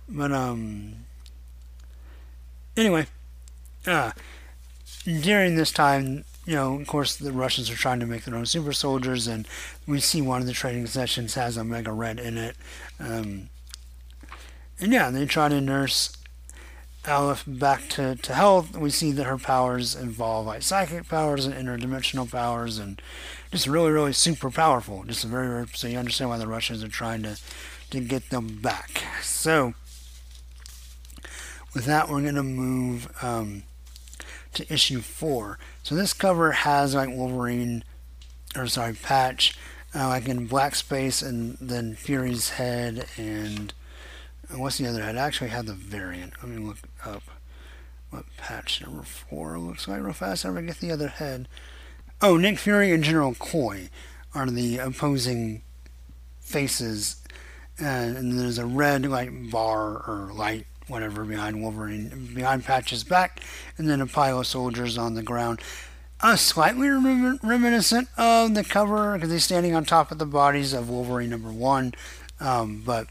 [0.07, 1.05] But um,
[2.77, 3.07] anyway,
[3.87, 4.11] uh,
[5.05, 8.45] during this time, you know, of course, the Russians are trying to make their own
[8.45, 9.47] super soldiers, and
[9.87, 12.55] we see one of the training sessions has Omega Red in it.
[12.99, 13.49] Um,
[14.79, 16.15] and yeah, they try to nurse
[17.07, 18.77] Aleph back to, to health.
[18.77, 23.01] We see that her powers involve like psychic powers and interdimensional powers, and
[23.51, 25.03] just really, really super powerful.
[25.03, 27.37] Just very, so you understand why the Russians are trying to
[27.91, 29.03] to get them back.
[29.21, 29.75] So
[31.73, 33.63] with that, we're going to move um,
[34.53, 35.59] to issue four.
[35.83, 37.83] So this cover has like Wolverine,
[38.55, 39.57] or sorry, Patch,
[39.95, 43.73] uh, like in black space, and then Fury's head, and
[44.55, 45.17] what's the other head?
[45.17, 46.33] I actually have the variant.
[46.41, 47.23] Let me look up
[48.09, 50.45] what patch number four looks like real fast.
[50.45, 51.47] I get the other head.
[52.21, 53.89] Oh, Nick Fury and General Coy
[54.35, 55.63] are the opposing
[56.39, 57.23] faces,
[57.79, 63.41] and, and there's a red like bar or light whatever behind Wolverine, behind Patch's back,
[63.77, 65.61] and then a pile of soldiers on the ground.
[66.21, 70.73] Uh, slightly rem- reminiscent of the cover because he's standing on top of the bodies
[70.73, 71.93] of Wolverine number one.
[72.39, 73.07] Um, but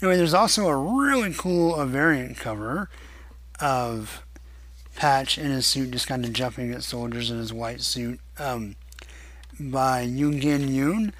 [0.00, 2.88] anyway, there's also a really cool variant cover
[3.60, 4.22] of
[4.94, 8.76] Patch in his suit, just kind of jumping at soldiers in his white suit um,
[9.58, 11.12] by Yoon Yoon.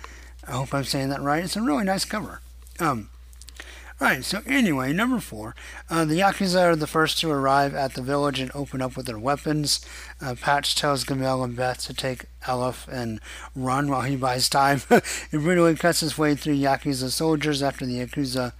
[0.46, 1.42] I hope I'm saying that right.
[1.42, 2.40] It's a really nice cover.
[2.78, 3.08] Um,
[4.02, 5.54] Right, so anyway, number four.
[5.88, 9.06] Uh, the Yakuza are the first to arrive at the village and open up with
[9.06, 9.78] their weapons.
[10.20, 13.20] Uh, Patch tells Gimel and Beth to take Aleph and
[13.54, 14.82] run while he buys time.
[15.30, 18.54] he brutally cuts his way through Yakuza soldiers after the Yakuza.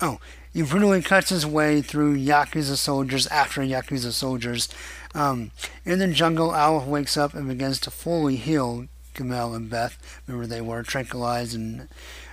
[0.00, 0.20] Oh,
[0.54, 4.70] he brutally cuts his way through Yakuza soldiers after Yakuza soldiers.
[5.14, 5.50] Um,
[5.84, 9.98] in the jungle, Aleph wakes up and begins to fully heal Gimel and Beth.
[10.26, 11.88] Remember, they were tranquilized and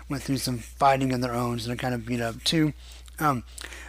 [0.10, 2.74] went through some fighting of their own, so they're kind of beat up too.
[3.20, 3.44] Um,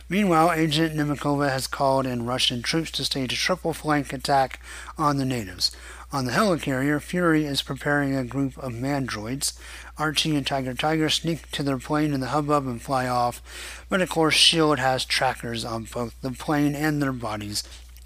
[0.09, 4.61] meanwhile, Agent Nemakova has called in Russian troops to stage a triple flank attack
[4.99, 5.75] on the natives.
[6.13, 9.59] On the helicarrier, Fury is preparing a group of mandroids.
[9.99, 13.43] Archie and Tyger Tiger sneak to their plane in the hubbub and fly off,
[13.89, 14.81] but of course, S.H.I.E.L.D.
[14.81, 17.65] has trackers on both the plane and their bodies.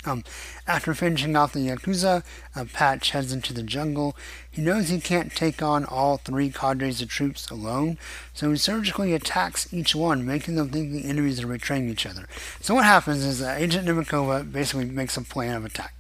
[0.09, 0.25] Um,
[0.67, 2.25] after finishing off the Yakuza,
[2.57, 4.17] uh, Patch heads into the jungle.
[4.51, 7.99] He knows he can't take on all three cadres of troops alone,
[8.33, 12.27] so he surgically attacks each one, making them think the enemies are betraying each other.
[12.61, 15.95] So what happens is that Agent Nemakova basically makes a plan of attack.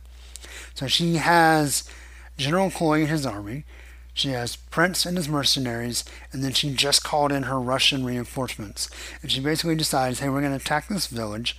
[0.74, 1.88] So she has
[2.36, 3.64] General Coy and his army,
[4.14, 8.90] she has Prince and his mercenaries, and then she just called in her Russian reinforcements.
[9.22, 11.56] And she basically decides, hey, we're going to attack this village.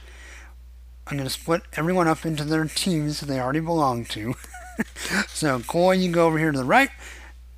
[1.09, 4.35] I'm going to split everyone up into their teams that they already belong to.
[5.27, 6.91] so, Coy, you go over here to the right.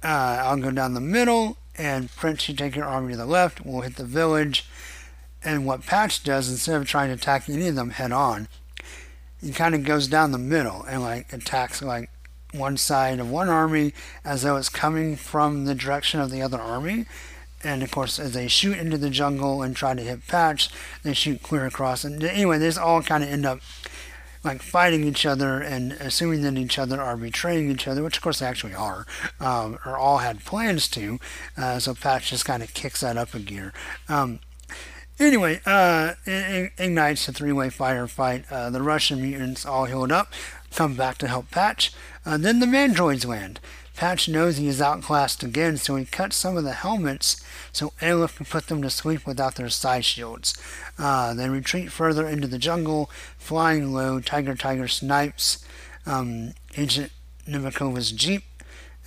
[0.02, 3.66] Uh, I'll go down the middle, and Prince, you take your army to the left.
[3.66, 4.66] We'll hit the village.
[5.44, 8.48] And what Patch does, instead of trying to attack any of them head on,
[9.42, 12.10] he kind of goes down the middle and like attacks like
[12.54, 16.60] one side of one army as though it's coming from the direction of the other
[16.60, 17.06] army
[17.64, 20.70] and of course, as they shoot into the jungle and try to hit Patch,
[21.04, 22.04] they shoot clear across.
[22.04, 23.60] And anyway, they all kind of end up
[24.44, 28.24] like fighting each other and assuming that each other are betraying each other, which of
[28.24, 29.06] course they actually are,
[29.40, 31.20] um, or all had plans to.
[31.56, 33.74] Uh, so Patch just kind of kicks that up a gear.
[34.10, 34.40] Um,
[35.22, 38.44] Anyway, uh, it, it ignites a three-way firefight.
[38.52, 40.34] Uh, the Russian mutants all healed up,
[40.74, 41.94] come back to help Patch.
[42.26, 43.60] Uh, then the Mandroids land.
[44.02, 47.40] Patch knows he is outclassed again, so he cuts some of the helmets
[47.72, 50.60] so Aleph can put them to sleep without their side shields.
[50.98, 54.20] Uh, they retreat further into the jungle, flying low.
[54.20, 55.64] Tyger Tiger snipes
[56.08, 57.12] um, Agent
[57.48, 58.42] Nemikova's jeep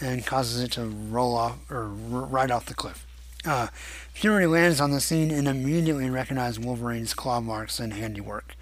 [0.01, 3.05] and causes it to roll off or right off the cliff.
[3.45, 3.67] Uh,
[4.13, 8.55] Fury lands on the scene and immediately recognizes Wolverine's claw marks and handiwork.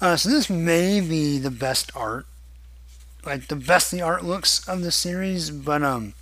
[0.00, 2.26] Uh, so this may be the best art,
[3.24, 6.14] like the best the art looks of the series, but um,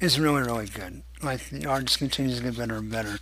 [0.00, 1.02] it's really really good.
[1.22, 3.18] Like the art just continues to get better and better.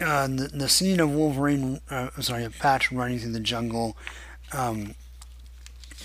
[0.00, 3.98] Uh, the, the scene of Wolverine, uh, sorry, a Patch running through the jungle,
[4.52, 4.94] um,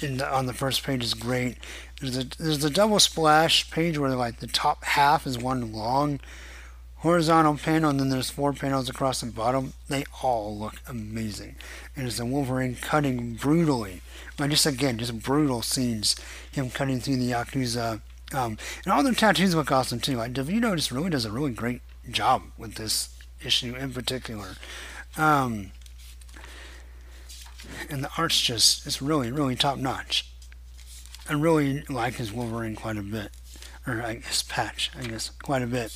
[0.02, 1.58] in the, on the first page is great.
[2.02, 6.20] There's a there's a double splash page where like the top half is one long
[6.98, 9.74] horizontal panel, and then there's four panels across the bottom.
[9.88, 11.56] They all look amazing,
[11.96, 14.02] and it's a Wolverine cutting brutally.
[14.38, 16.16] Like just again, just brutal scenes.
[16.52, 18.02] Him cutting through the yakuza,
[18.34, 20.18] um, and all the tattoos look awesome too.
[20.18, 23.10] Like Di Vito just really does a really great job with this
[23.44, 24.56] issue in particular.
[25.18, 25.72] Um,
[27.90, 30.30] and the art's just it's really really top notch.
[31.28, 33.32] I really like his Wolverine quite a bit,
[33.88, 35.92] or I guess Patch, I guess quite a bit.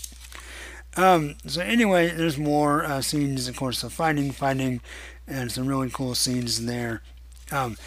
[0.98, 4.82] Um, so anyway, there's more uh, scenes, of course, of fighting, fighting,
[5.28, 7.04] and some really cool scenes there.
[7.52, 7.78] Um,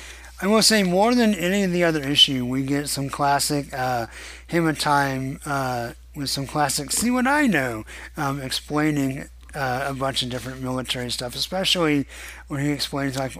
[0.42, 4.08] I will say more than any of the other issue, we get some classic uh,
[4.48, 7.84] Hammer Time uh, with some classic See What I Know,
[8.16, 12.08] um, explaining uh, a bunch of different military stuff, especially
[12.48, 13.38] when he explains like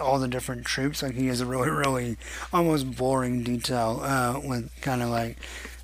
[0.00, 1.04] all the different troops.
[1.04, 2.16] Like he has a really, really
[2.52, 5.36] almost boring detail uh, with kind of like,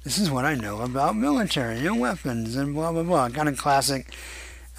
[0.03, 3.29] this is what I know about military and weapons and blah blah blah.
[3.29, 4.13] Kind of classic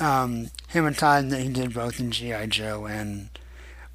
[0.02, 3.30] um, him and Todd that he did both in GI Joe and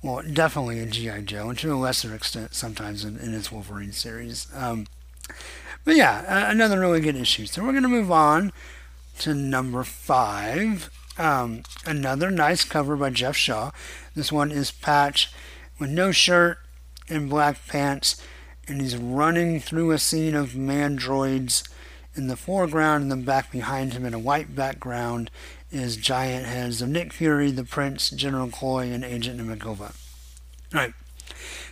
[0.02, 3.92] well, definitely in GI Joe, and to a lesser extent sometimes in, in his Wolverine
[3.92, 4.46] series.
[4.54, 4.86] Um,
[5.84, 7.46] but yeah, another really good issue.
[7.46, 8.52] So we're gonna move on
[9.18, 10.90] to number five.
[11.18, 13.70] Um, another nice cover by Geoff Shaw.
[14.14, 15.32] This one is Patch
[15.78, 16.58] with no shirt
[17.08, 18.20] and black pants,
[18.68, 21.68] and he's running through a scene of mandroids
[22.14, 25.30] in the foreground, and then back behind him in a white background
[25.70, 29.94] is giant heads of Nick Fury, the Prince, General Coy, and Agent Nemikova.
[30.74, 30.94] Alright.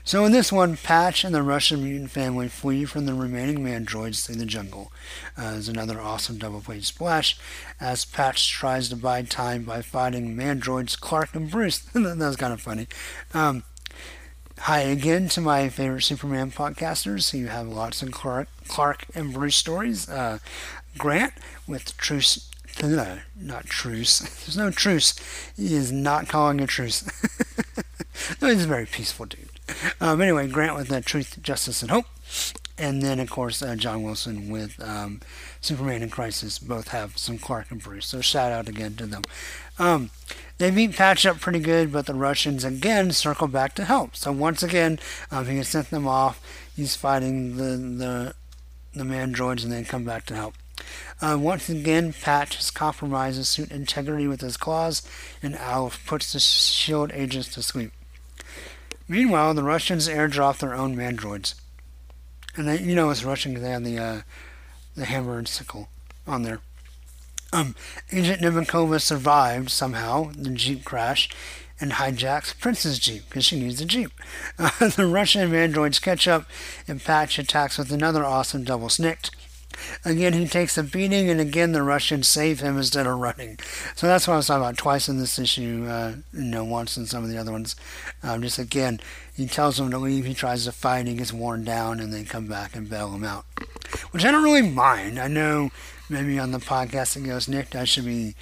[0.07, 4.27] So in this one, Patch and the Russian mutant family flee from the remaining mandroids
[4.27, 4.93] through the jungle.
[5.37, 7.39] Uh, another awesome double-page splash
[7.81, 11.79] as Patch tries to buy time by fighting mandroids Clark and Bruce.
[11.95, 12.87] that was kind of funny.
[13.33, 13.63] Um,
[14.59, 19.57] hi again to my favorite Superman podcasters who have lots of Clark, Clark and Bruce
[19.57, 20.07] stories.
[20.07, 20.39] Uh,
[20.99, 21.33] Grant
[21.67, 22.51] with Truce
[22.83, 24.19] no, not truce.
[24.45, 25.15] There's no truce.
[25.57, 27.03] He is not calling a truce.
[28.43, 29.49] no, he's a very peaceful dude.
[30.01, 32.07] Um, anyway, Grant with the Truth, Justice, and Hope.
[32.77, 35.21] And then, of course, uh, John Wilson with um,
[35.61, 38.07] Superman and Crisis both have some Clark and Bruce.
[38.07, 39.23] So shout out again to them.
[39.79, 40.11] Um,
[40.59, 44.17] they beat Patch up pretty good, but the Russians again circle back to help.
[44.17, 44.99] So once again,
[45.31, 46.41] um, he has sent them off.
[46.75, 48.35] He's fighting the the
[48.93, 50.55] the mandroids, and then come back to help.
[51.25, 55.01] Uh, once again, Patch compromises suit integrity with his claws,
[55.43, 57.93] and Aleph puts the shield agents to sleep.
[59.09, 61.55] Meanwhile, the Russians airdrop their own mandroids.
[62.57, 64.21] And they, you know it's Russian because they have the, uh,
[64.97, 65.89] the hammer and sickle
[66.27, 66.61] on there.
[67.55, 67.75] Um,
[68.13, 71.31] Agent Nemikova survived somehow the Jeep crash
[71.81, 74.11] and hijacks Prince's Jeep because she needs a Jeep.
[74.59, 76.45] Uh, the Russian mandroids catch up
[76.87, 79.31] and Patch attacks with another awesome double snikt.
[80.05, 83.59] Again, he takes a beating, and again, the Russians save him instead of running.
[83.95, 86.97] So that's what I was talking about twice in this issue, uh, you know, once
[86.97, 87.77] in some of the other ones.
[88.23, 89.01] Um, just again,
[89.35, 92.25] he tells them to leave, he tries to fight, he gets worn down, and they
[92.25, 93.45] come back and bail him out.
[94.11, 95.19] Which I don't really mind.
[95.19, 95.71] I know
[96.09, 98.35] maybe on the podcast it goes, Nick, I should be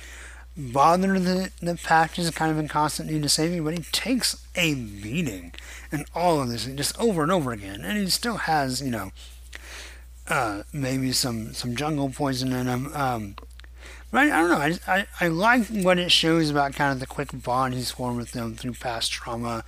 [0.56, 3.84] bothered that the patch is kind of in constant need to save saving, but he
[3.92, 5.54] takes a beating
[5.90, 9.12] and all of this just over and over again, and he still has, you know,
[10.28, 12.90] uh, maybe some some jungle poison in them.
[12.94, 13.36] Um,
[14.10, 14.56] but I, I, don't know.
[14.58, 18.18] I, I, I like what it shows about kind of the quick bond he's formed
[18.18, 19.64] with them through past trauma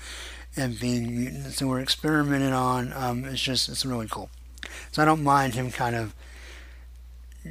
[0.56, 2.92] and being mutants that we're experimenting on.
[2.92, 4.30] Um, it's just it's really cool.
[4.92, 6.14] So I don't mind him kind of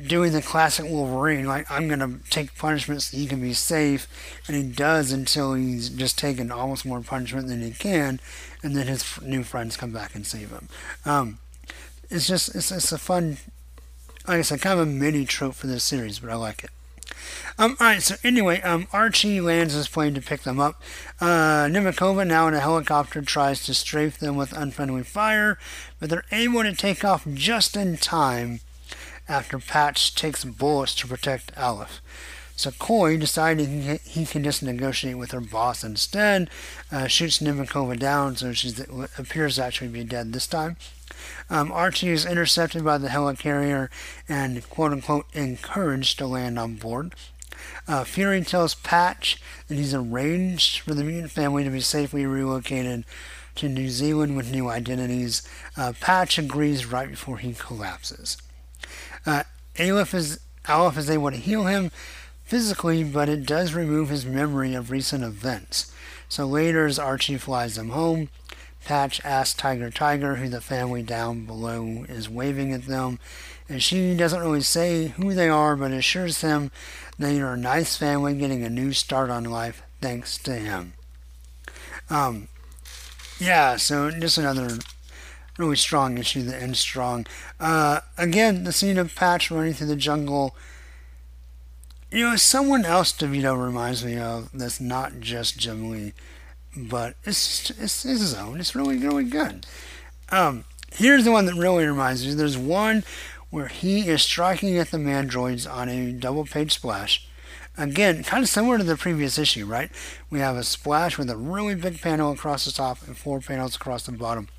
[0.07, 4.07] doing the classic Wolverine, like I'm gonna take punishment so you can be safe,
[4.47, 8.19] and he does until he's just taken almost more punishment than he can,
[8.63, 10.69] and then his new friends come back and save him.
[11.05, 11.39] Um,
[12.13, 13.37] it's just it's, it's a fun,
[14.27, 16.69] like I said, kind of a mini trope for this series, but I like it.
[17.57, 20.81] Um, all right, so anyway, um, Archie lands his plane to pick them up.
[21.21, 25.59] Uh, now in a helicopter, tries to strafe them with unfriendly fire,
[25.99, 28.59] but they're able to take off just in time
[29.27, 32.01] after Patch takes bullets to protect Aleph.
[32.55, 36.49] So Coy, deciding he can just negotiate with her boss instead,
[36.91, 38.71] uh, shoots Nemikova down, so she
[39.17, 40.77] appears to actually be dead this time.
[41.49, 43.89] Um, Archie is intercepted by the helicarrier
[44.29, 47.15] and quote unquote encouraged to land on board.
[47.87, 53.05] Uh, Fury tells Patch that he's arranged for the mutant family to be safely relocated
[53.55, 55.47] to New Zealand with new identities.
[55.77, 58.37] Uh, Patch agrees right before he collapses.
[59.25, 59.43] Uh,
[59.79, 61.91] Aleph is Aleph is able to heal him
[62.53, 65.91] physically, but it does remove his memory of recent events.
[66.29, 68.29] So later, as Archie flies them home,
[68.85, 73.17] Patch asks Tyger Tiger who the family down below is waving at them,
[73.67, 76.69] and she doesn't really say who they are, but assures him
[77.17, 80.93] they are a nice family getting a new start on life thanks to him.
[82.11, 82.49] Um,
[83.39, 84.77] yeah, so just another
[85.57, 87.25] really strong issue that ends strong.
[87.59, 90.55] Uh, again, the scene of Patch running through the jungle.
[92.13, 96.13] You know, someone else Di Vito reminds me of that's not just Jim Lee,
[96.77, 98.59] but it's it's, it's his own.
[98.59, 99.65] It's really really good.
[100.29, 102.35] Um, here's the one that really reminds me.
[102.35, 103.03] There's one
[103.49, 107.27] where he is striking at the mandroids on a double page splash.
[107.79, 109.89] Again, kind of similar to the previous issue, right?
[110.29, 113.75] We have a splash with a really big panel across the top and four panels
[113.75, 114.49] across the bottom.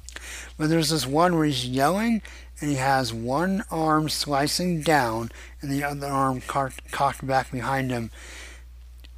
[0.56, 2.22] But there's this one where he's yelling
[2.60, 8.10] and he has one arm slicing down and the other arm cocked back behind him.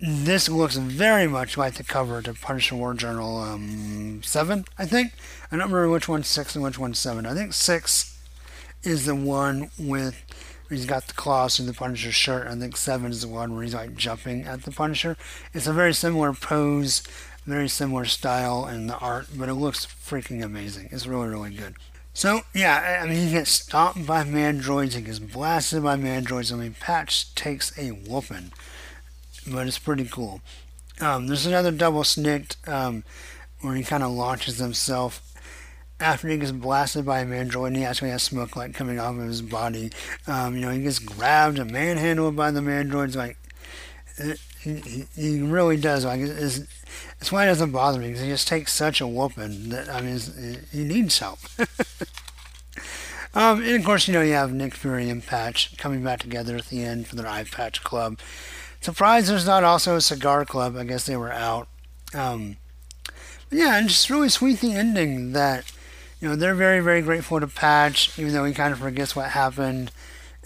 [0.01, 5.13] This looks very much like the cover to Punisher War Journal um, 7, I think.
[5.51, 7.25] I don't remember which one's 6 and which one's 7.
[7.25, 8.19] I think 6
[8.83, 10.23] is the one with
[10.69, 12.47] he's got the claws through the Punisher shirt.
[12.47, 15.17] I think 7 is the one where he's like jumping at the Punisher.
[15.55, 17.03] It's a very similar pose
[17.47, 20.89] very similar style in the art, but it looks freaking amazing.
[20.91, 21.77] It's really, really good.
[22.13, 26.53] So, yeah, I mean, he gets stomped by mandroids, he gets blasted by mandroids.
[26.53, 28.53] I mean, Patch takes a whooping,
[29.47, 30.41] but it's pretty cool.
[31.01, 33.05] Um, there's another double snicked um,
[33.61, 35.23] where he kind of launches himself
[36.01, 39.17] after he gets blasted by a mandroid and he actually has smoke light coming off
[39.17, 39.91] of his body.
[40.27, 43.15] Um, you know, he gets grabbed and manhandled by the mandroids.
[43.15, 43.37] Like,
[44.75, 46.05] he, he really does.
[46.05, 46.61] Like, it's,
[47.21, 50.01] it's why it doesn't bother me because he just takes such a whooping that I
[50.01, 50.19] mean
[50.73, 51.39] he needs help.
[53.35, 56.57] um, and of course, you know you have Nick Fury and Patch coming back together
[56.57, 58.19] at the end for their Eye Patch Club.
[58.81, 60.77] Surprised there's not also a cigar club.
[60.77, 61.69] I guess they were out.
[62.15, 62.57] Um,
[63.51, 65.71] yeah, and just really sweet the ending that
[66.21, 69.31] you know they're very very grateful to Patch, even though he kind of forgets what
[69.31, 69.91] happened.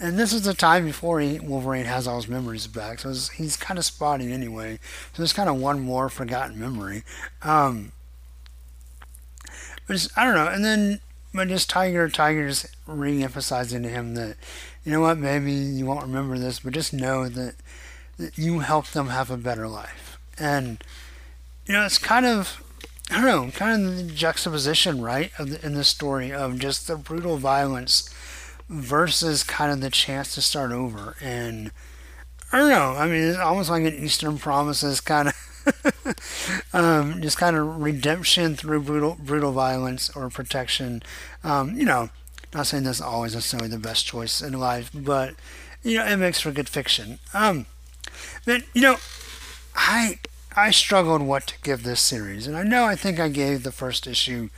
[0.01, 3.55] And this is the time before he, Wolverine has all his memories back, so he's
[3.55, 4.79] kind of spotty anyway.
[5.13, 7.03] So there's kind of one more forgotten memory.
[7.43, 7.91] Um,
[9.87, 10.47] but I don't know.
[10.47, 11.01] And then,
[11.35, 14.37] but just Tyger, Tiger's re-emphasizing to him that,
[14.83, 17.53] you know what, maybe you won't remember this, but just know that,
[18.17, 20.17] that you helped them have a better life.
[20.39, 20.83] And,
[21.67, 22.63] you know, it's kind of,
[23.11, 27.37] I don't know, kind of the juxtaposition, right, in the story of just the brutal
[27.37, 28.09] violence
[28.71, 31.15] versus kind of the chance to start over.
[31.21, 31.71] And
[32.51, 32.95] I don't know.
[32.97, 38.55] I mean, it's almost like an Eastern Promises kind of, um, just kind of redemption
[38.55, 41.03] through brutal brutal violence or protection.
[41.43, 42.09] Um, you know,
[42.53, 45.35] not saying that's always necessarily the best choice in life, but
[45.83, 47.19] you know, it makes for good fiction.
[47.33, 47.65] Um,
[48.45, 48.97] but you know,
[49.75, 50.19] I
[50.55, 53.71] I struggled what to give this series, and I know I think I gave the
[53.71, 54.49] first issue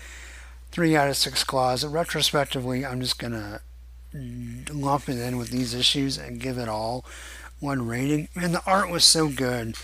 [0.71, 1.85] three out of six claws.
[1.85, 3.61] Retrospectively, I'm just gonna
[4.13, 7.05] lump it in with these issues and give it all
[7.59, 8.27] one rating.
[8.35, 9.75] And the art was so good.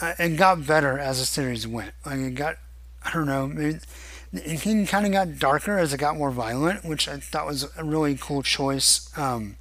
[0.00, 1.92] Uh, it got better as the series went.
[2.04, 2.56] Like it got,
[3.04, 3.80] I don't know, maybe
[4.32, 7.84] it kind of got darker as it got more violent, which I thought was a
[7.84, 9.16] really cool choice.
[9.16, 9.56] Um,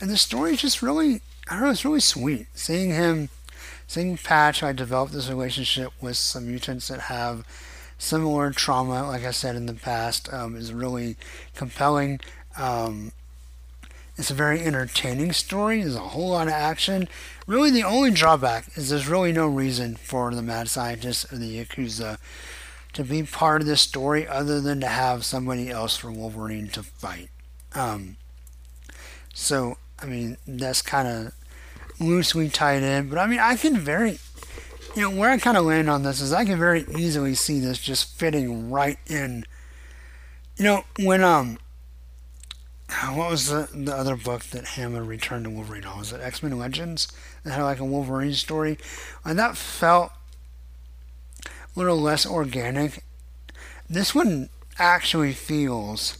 [0.00, 2.46] and the story is just really, I don't know, it's really sweet.
[2.54, 3.28] Seeing him,
[3.86, 7.44] seeing Patch, I developed this relationship with some mutants that have
[7.98, 11.16] similar trauma, like I said in the past, um, is really
[11.54, 12.20] compelling.
[12.56, 13.12] Um,
[14.18, 15.80] it's a very entertaining story.
[15.80, 17.08] There's a whole lot of action.
[17.46, 21.64] Really, the only drawback is there's really no reason for the mad scientist or the
[21.64, 22.18] Yakuza
[22.94, 26.82] to be part of this story other than to have somebody else for Wolverine to
[26.82, 27.28] fight.
[27.74, 28.16] Um,
[29.32, 31.34] so, I mean, that's kind of
[32.00, 33.08] loosely tied in.
[33.08, 34.18] But I mean, I can very,
[34.96, 37.60] you know, where I kind of land on this is I can very easily see
[37.60, 39.44] this just fitting right in.
[40.56, 41.58] You know, when um
[43.10, 45.98] what was the the other book that Hama returned to Wolverine on?
[45.98, 47.08] Was it X Men Legends
[47.44, 48.78] that had like a Wolverine story?
[49.24, 50.12] And that felt
[51.44, 53.04] a little less organic.
[53.88, 56.18] This one actually feels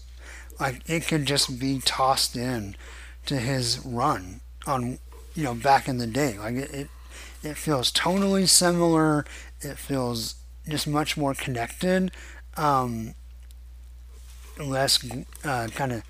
[0.60, 2.76] like it could just be tossed in
[3.26, 4.98] to his run on
[5.34, 6.38] you know back in the day.
[6.38, 6.88] Like it, it,
[7.42, 9.24] it feels tonally similar.
[9.60, 10.34] It feels
[10.68, 12.10] just much more connected,
[12.58, 13.14] um,
[14.58, 15.02] less
[15.44, 16.02] uh, kind of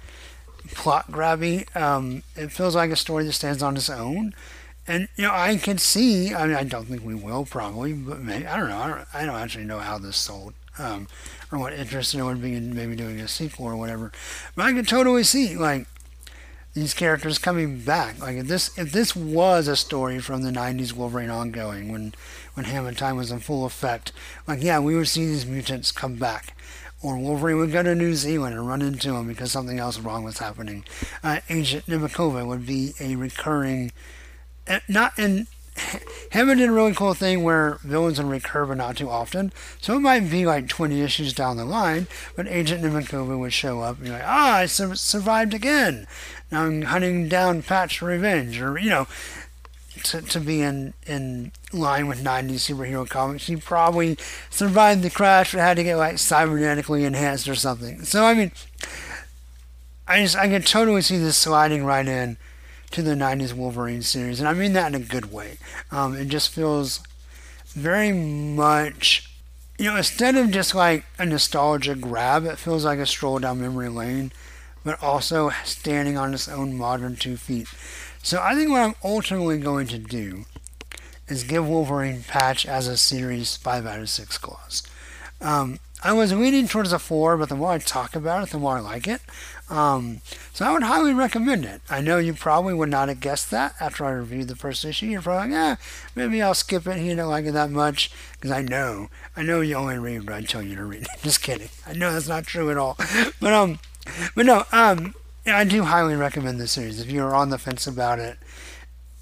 [0.68, 1.74] plot grabby.
[1.76, 4.34] Um, it feels like a story that stands on its own.
[4.86, 6.34] And you know, I can see.
[6.34, 8.78] I mean, I don't think we will probably, but maybe I don't know.
[8.78, 11.08] I don't, I don't actually know how this sold, um,
[11.52, 14.12] or what interest there would be in maybe doing a sequel or whatever.
[14.56, 15.86] But I can totally see like
[16.72, 18.18] these characters coming back.
[18.18, 22.14] Like if this if this was a story from the '90s Wolverine ongoing, when
[22.54, 24.12] when Hama Time was in full effect,
[24.46, 26.54] like yeah, we would see these mutants come back
[27.02, 30.24] or Wolverine would go to New Zealand and run into him because something else wrong
[30.24, 30.84] was happening.
[31.22, 33.92] Uh, Agent Nemikova would be a recurring,
[34.66, 35.46] uh, not in.
[36.32, 39.52] Hama did a really cool thing where villains would recur but not too often.
[39.80, 43.80] So it might be like 20 issues down the line, but Agent Nemikova would show
[43.80, 46.08] up and be like, ah, I su- survived again.
[46.50, 49.06] Now I'm hunting down Patch Revenge, or, you know,
[50.04, 53.46] to, to be in, in line with 90s superhero comics.
[53.46, 54.16] He probably
[54.50, 58.02] survived the crash but had to get like cybernetically enhanced or something.
[58.04, 58.52] So, I mean,
[60.06, 62.38] I just, I can totally see this sliding right in
[62.90, 64.40] to the 90s Wolverine series.
[64.40, 65.58] And I mean that in a good way.
[65.90, 67.00] Um, it just feels
[67.66, 69.28] very much,
[69.78, 73.60] you know, instead of just like a nostalgia grab, it feels like a stroll down
[73.60, 74.32] memory lane,
[74.84, 77.68] but also standing on its own modern two feet.
[78.22, 80.44] So I think what I'm ultimately going to do
[81.28, 84.82] is give Wolverine Patch as a series 5 out of 6 claws.
[85.40, 88.58] Um, I was leaning towards a 4, but the more I talk about it, the
[88.58, 89.20] more I like it.
[89.68, 90.20] Um,
[90.52, 91.82] so I would highly recommend it.
[91.90, 95.06] I know you probably would not have guessed that after I reviewed the first issue.
[95.06, 95.76] You're probably like, yeah,
[96.14, 97.00] maybe I'll skip it.
[97.00, 98.10] You don't like it that much.
[98.34, 99.10] Because I know.
[99.36, 101.06] I know you only read what I tell you to read.
[101.22, 101.68] Just kidding.
[101.86, 102.96] I know that's not true at all.
[103.40, 103.78] But, um,
[104.34, 105.14] but no, um,
[105.50, 107.00] I do highly recommend this series.
[107.00, 108.38] If you're on the fence about it,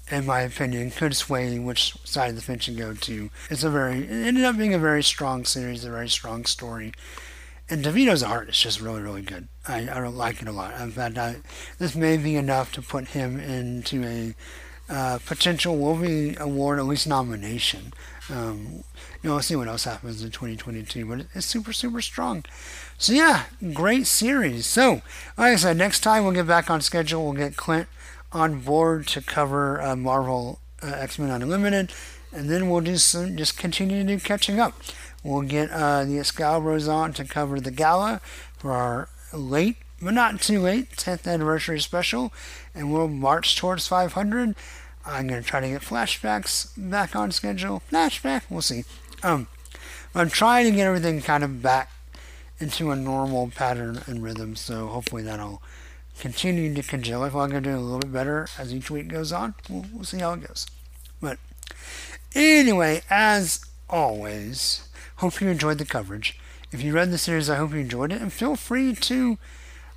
[0.09, 3.29] in my opinion, could sway which side of the fence you go to.
[3.49, 6.93] It's a very, it ended up being a very strong series, a very strong story.
[7.69, 9.47] And Di Vito's art is just really, really good.
[9.67, 10.79] I, I don't like it a lot.
[10.79, 11.37] In fact, I,
[11.79, 14.35] this may be enough to put him into a
[14.89, 17.93] uh, potential Wolverine Award, at least nomination.
[18.29, 18.83] Um,
[19.21, 22.43] you know, we'll see what else happens in 2022, but it's super, super strong.
[22.97, 24.65] So yeah, great series.
[24.65, 25.01] So,
[25.37, 27.23] like I said, next time we'll get back on schedule.
[27.23, 27.87] We'll get Clint
[28.31, 31.91] on board to cover uh, Marvel uh, X Men Unlimited,
[32.31, 34.73] and then we'll just just continue to do catching up.
[35.23, 38.21] We'll get uh, the Excaliburs on to cover the gala
[38.57, 42.31] for our late, but not too late, 10th anniversary special,
[42.75, 44.55] and we'll march towards 500.
[45.05, 47.81] I'm going to try to get flashbacks back on schedule.
[47.91, 48.83] Flashback, we'll see.
[49.23, 49.47] Um,
[50.13, 51.91] I'm trying to get everything kind of back
[52.59, 55.61] into a normal pattern and rhythm, so hopefully that'll
[56.19, 57.23] continue to congeal.
[57.23, 59.55] I feel like I'm doing a little bit better as each week goes on.
[59.69, 60.65] We'll, we'll see how it goes.
[61.21, 61.37] But
[62.35, 64.87] anyway, as always,
[65.17, 66.39] hope you enjoyed the coverage.
[66.71, 69.37] If you read the series, I hope you enjoyed it, and feel free to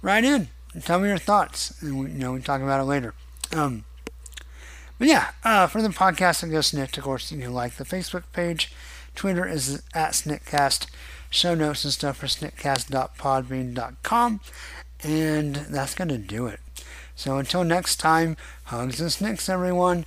[0.02, 2.84] write in and tell me your thoughts, and we, you know we talk about it
[2.84, 3.14] later.
[3.52, 3.84] Um,
[4.98, 7.84] but yeah, uh, for the podcast that goes Snikt, of course, you can like the
[7.84, 8.72] Facebook page.
[9.14, 10.86] Twitter is at Sniktcast.
[11.30, 14.40] Show notes and stuff for sniktcast.podbean.com.
[15.02, 16.60] And that's going to do it.
[17.14, 20.04] So until next time, hugs and snikts, everyone.